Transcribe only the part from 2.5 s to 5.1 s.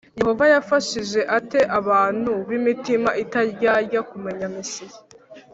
imitima itaryarya kumenya Mesiya